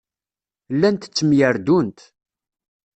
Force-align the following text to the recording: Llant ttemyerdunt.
Llant 0.73 1.03
ttemyerdunt. 1.07 1.99